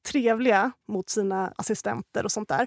[0.06, 2.66] trevliga mot sina assistenter och sånt där.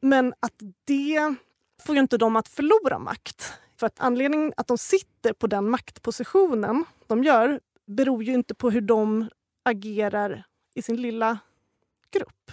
[0.00, 0.54] Men att
[0.84, 1.34] det
[1.82, 3.52] får ju inte dem att förlora makt.
[3.78, 8.70] För att anledningen att de sitter på den maktpositionen de gör beror ju inte på
[8.70, 9.28] hur de
[9.64, 11.38] agerar i sin lilla
[12.10, 12.50] grupp.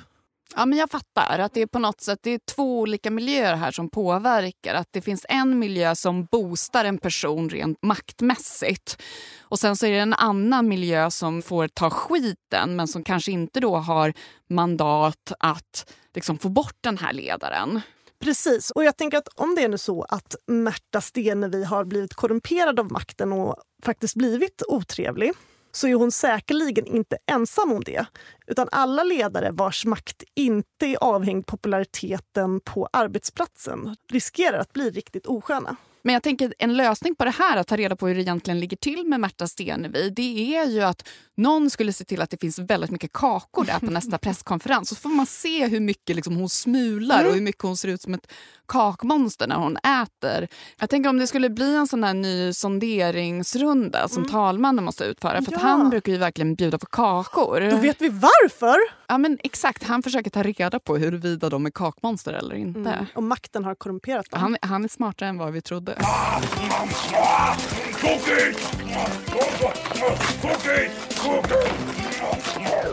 [0.55, 3.55] Ja, men jag fattar att det är på något sätt det är två olika miljöer
[3.55, 4.73] här som påverkar.
[4.73, 9.01] Att det finns en miljö som boostar en person rent maktmässigt.
[9.41, 13.32] Och sen så är det en annan miljö som får ta skiten men som kanske
[13.32, 14.13] inte då har
[14.49, 17.82] mandat att liksom få bort den här ledaren.
[18.20, 18.72] Precis.
[18.72, 22.80] Och jag tänker att om det är nu så att Märta Stenevi har blivit korrumperad
[22.80, 25.34] av makten och faktiskt blivit otrevlig
[25.72, 28.05] så är hon säkerligen inte ensam om det.
[28.47, 35.26] Utan alla ledare vars makt inte är avhängd populariteten på arbetsplatsen riskerar att bli riktigt
[35.26, 35.76] osköna.
[36.05, 38.59] Men jag tänker en lösning på det här, att ta reda på hur det egentligen
[38.59, 42.41] ligger till med Märta Stenevi, det är ju att någon skulle se till att det
[42.41, 44.89] finns väldigt mycket kakor där på nästa presskonferens.
[44.89, 47.27] Så får man se hur mycket liksom hon smular Mm.
[47.27, 48.31] och hur mycket hon ser ut som ett
[48.67, 50.47] kakmonster när hon äter.
[50.79, 55.31] Jag tänker om det skulle bli en sån här ny sonderingsrunda som talmannen måste utföra.
[55.31, 55.59] För att Mm.
[55.61, 55.67] Ja.
[55.67, 57.71] han brukar ju verkligen bjuda på kakor.
[57.71, 58.77] Då vet vi varför!
[59.07, 62.79] Ja men exakt, han försöker ta reda på huruvida de är kakmonster eller inte.
[62.79, 63.05] Mm.
[63.15, 64.41] Och makten har korrumperat dem.
[64.41, 65.97] Han, han är smartare än vad vi trodde.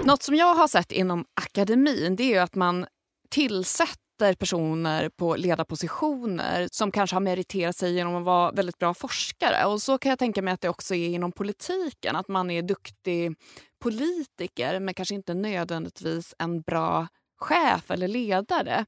[0.04, 2.86] Något som jag har sett inom akademin det är att man
[3.30, 9.66] tillsätter personer på ledarpositioner som kanske har meriterat sig genom att vara väldigt bra forskare.
[9.66, 12.16] Och Så kan jag tänka mig att det också är inom politiken.
[12.16, 13.34] Att man är duktig
[13.82, 17.08] politiker men kanske inte nödvändigtvis en bra
[17.40, 18.86] chef eller ledare.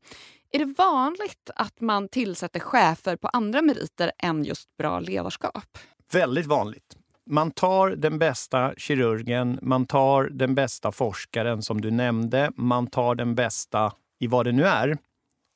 [0.51, 5.79] Är det vanligt att man tillsätter chefer på andra meriter än just bra ledarskap?
[6.13, 6.97] Väldigt vanligt.
[7.27, 13.15] Man tar den bästa kirurgen, man tar den bästa forskaren som du nämnde, man tar
[13.15, 14.99] den bästa i vad det nu är.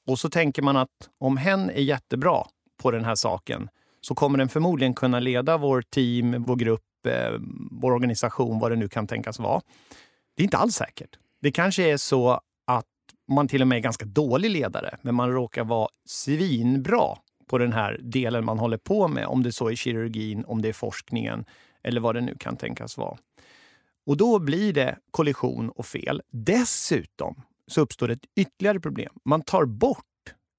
[0.07, 2.47] Och så tänker man att om hen är jättebra
[2.83, 3.69] på den här saken
[4.01, 7.33] så kommer den förmodligen kunna leda vår team, vår grupp, eh,
[7.71, 9.61] vår organisation, vad det nu kan tänkas vara.
[10.35, 11.19] Det är inte alls säkert.
[11.41, 12.87] Det kanske är så att
[13.29, 17.73] man till och med är ganska dålig ledare, men man råkar vara svinbra på den
[17.73, 21.45] här delen man håller på med, om det så är kirurgin, om det är forskningen
[21.83, 23.19] eller vad det nu kan tänkas vara.
[24.07, 26.23] Och då blir det kollision och fel.
[26.31, 29.13] Dessutom så uppstår ett ytterligare problem.
[29.25, 30.05] Man tar bort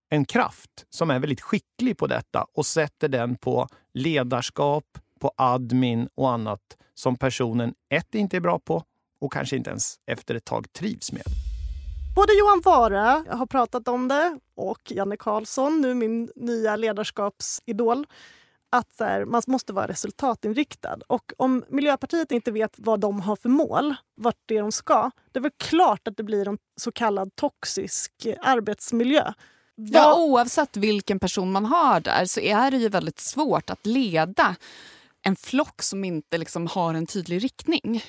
[0.09, 4.85] en kraft som är väldigt skicklig på detta och sätter den på ledarskap,
[5.19, 6.61] på admin och annat
[6.93, 8.83] som personen ett inte är bra på
[9.21, 11.23] och kanske inte ens efter ett tag trivs med.
[12.15, 18.05] Både Johan Vara har pratat om det och Janne Karlsson, nu min nya ledarskapsidol,
[18.69, 20.97] att här, man måste vara resultatinriktad.
[21.07, 25.11] Och om Miljöpartiet inte vet vad de har för mål, vart det är de ska,
[25.31, 29.33] det är väl klart att det blir en så kallad toxisk arbetsmiljö.
[29.75, 34.55] Ja, oavsett vilken person man har där så är det ju väldigt svårt att leda
[35.29, 38.03] en flock som inte liksom har en tydlig riktning.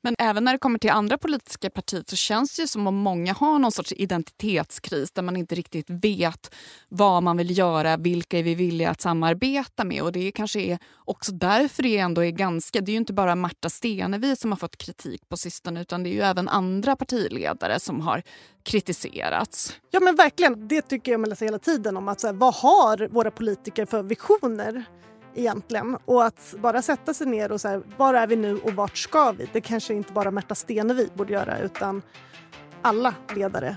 [0.00, 3.32] Men även när det kommer till andra politiska partier så känns det som om många
[3.32, 6.54] har någon sorts identitetskris där man inte riktigt vet
[6.88, 10.02] vad man vill göra, vilka är vi villiga att samarbeta med.
[10.02, 12.80] Och det är kanske är också därför det ändå är ganska...
[12.80, 16.08] Det är ju inte bara Marta Stenevi som har fått kritik på sistone utan det
[16.08, 18.22] är ju även andra partiledare som har
[18.62, 19.76] kritiserats.
[19.90, 22.08] Ja men verkligen, det tycker jag man läser hela tiden om.
[22.08, 24.84] att så här, Vad har våra politiker för visioner?
[25.34, 25.98] Egentligen.
[26.04, 29.32] Och att bara sätta sig ner och så var är vi nu och vart ska
[29.32, 29.48] vi?
[29.52, 32.02] Det kanske inte bara Märta Stenevi borde göra utan
[32.82, 33.76] alla ledare.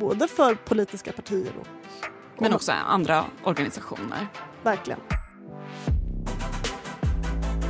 [0.00, 1.66] Både för politiska partier och...
[2.38, 4.26] Men också andra organisationer.
[4.62, 5.00] Verkligen.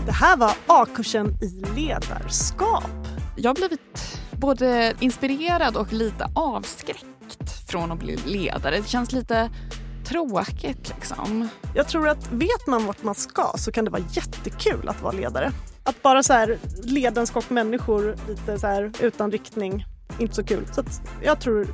[0.06, 2.90] Det här var A-kursen i ledarskap.
[3.36, 8.76] Jag har blivit både inspirerad och lite avskräckt från att bli ledare.
[8.76, 9.50] Det känns lite
[10.08, 11.48] tråkigt liksom.
[11.74, 15.12] Jag tror att vet man vart man ska så kan det vara jättekul att vara
[15.12, 15.52] ledare.
[15.84, 19.84] Att bara så här leda en skock människor lite så här utan riktning,
[20.18, 20.66] inte så kul.
[20.72, 20.82] Så
[21.22, 21.66] jag tror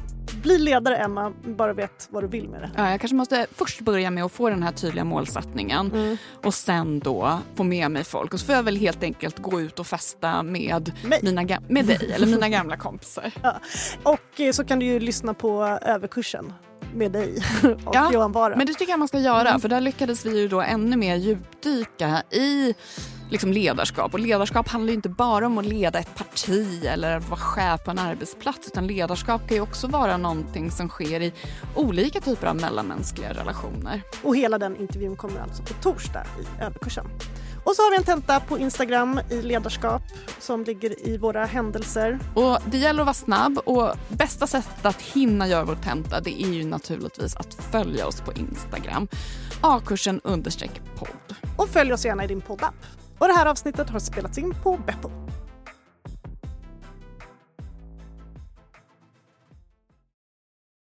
[0.42, 2.70] bli ledare Emma, bara vet vad du vill med det.
[2.76, 6.16] Ja, jag kanske måste först börja med att få den här tydliga målsättningen mm.
[6.42, 8.34] och sen då få med mig folk.
[8.34, 12.12] Och så får jag väl helt enkelt gå ut och festa med, mina, med dig
[12.14, 13.32] eller mina gamla kompisar.
[13.42, 13.60] Ja.
[14.02, 16.52] Och eh, så kan du ju lyssna på överkursen
[16.94, 17.44] med dig
[17.84, 18.56] och ja, Johan Bara.
[18.56, 19.60] Men det tycker jag man ska göra mm.
[19.60, 22.74] för där lyckades vi ju då ännu mer djupdyka i
[23.32, 24.14] liksom ledarskap.
[24.14, 27.84] Och ledarskap handlar ju inte bara om att leda ett parti eller att vara chef
[27.84, 31.32] på en arbetsplats utan ledarskap kan ju också vara någonting som sker i
[31.74, 34.02] olika typer av mellanmänskliga relationer.
[34.22, 37.06] Och hela den intervjun kommer alltså på torsdag i överkursen.
[37.64, 40.02] Och så har vi en tenta på Instagram i ledarskap
[40.38, 42.18] som ligger i våra händelser.
[42.34, 46.42] Och Det gäller att vara snabb och bästa sättet att hinna göra vår tenta det
[46.42, 49.08] är ju naturligtvis att följa oss på Instagram.
[49.60, 51.36] A-kursen understreck podd.
[51.56, 52.74] Och följ oss gärna i din poddapp.
[53.18, 55.31] Och det här avsnittet har spelats in på Beppel.